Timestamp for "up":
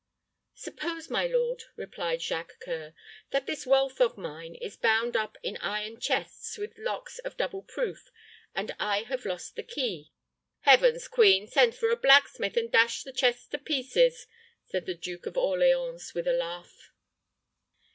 5.15-5.37